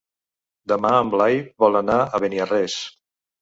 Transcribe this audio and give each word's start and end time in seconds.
Demà 0.71 0.93
en 1.01 1.11
Blai 1.15 1.37
vol 1.65 1.81
anar 1.81 1.99
a 2.19 2.23
Beniarrés. 2.25 2.81